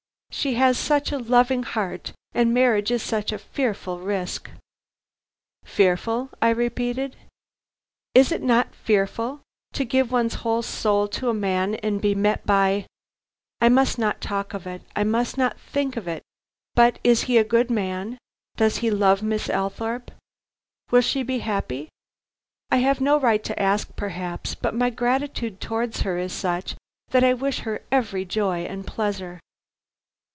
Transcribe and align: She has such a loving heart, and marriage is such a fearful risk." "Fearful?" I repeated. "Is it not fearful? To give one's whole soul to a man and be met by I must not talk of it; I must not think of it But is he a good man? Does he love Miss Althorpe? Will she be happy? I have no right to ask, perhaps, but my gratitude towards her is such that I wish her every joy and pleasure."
She 0.33 0.53
has 0.55 0.77
such 0.79 1.11
a 1.11 1.17
loving 1.19 1.61
heart, 1.63 2.13
and 2.33 2.53
marriage 2.53 2.89
is 2.89 3.03
such 3.03 3.31
a 3.33 3.37
fearful 3.37 3.99
risk." 3.99 4.49
"Fearful?" 5.65 6.29
I 6.41 6.49
repeated. 6.49 7.17
"Is 8.15 8.31
it 8.31 8.41
not 8.41 8.73
fearful? 8.73 9.41
To 9.73 9.83
give 9.85 10.09
one's 10.09 10.35
whole 10.35 10.61
soul 10.63 11.09
to 11.09 11.29
a 11.29 11.33
man 11.33 11.75
and 11.75 12.01
be 12.01 12.15
met 12.15 12.45
by 12.45 12.87
I 13.59 13.67
must 13.67 13.99
not 13.99 14.21
talk 14.21 14.53
of 14.53 14.65
it; 14.65 14.81
I 14.95 15.03
must 15.03 15.37
not 15.37 15.59
think 15.59 15.97
of 15.97 16.07
it 16.07 16.23
But 16.75 16.97
is 17.03 17.23
he 17.23 17.37
a 17.37 17.43
good 17.43 17.69
man? 17.69 18.17
Does 18.55 18.77
he 18.77 18.89
love 18.89 19.21
Miss 19.21 19.49
Althorpe? 19.49 20.11
Will 20.91 21.01
she 21.01 21.23
be 21.23 21.39
happy? 21.39 21.89
I 22.71 22.77
have 22.77 23.01
no 23.01 23.19
right 23.19 23.43
to 23.43 23.61
ask, 23.61 23.93
perhaps, 23.97 24.55
but 24.55 24.73
my 24.73 24.89
gratitude 24.91 25.59
towards 25.59 26.01
her 26.01 26.17
is 26.17 26.31
such 26.33 26.75
that 27.09 27.23
I 27.23 27.33
wish 27.33 27.59
her 27.59 27.81
every 27.91 28.23
joy 28.25 28.59
and 28.63 28.87
pleasure." 28.87 29.41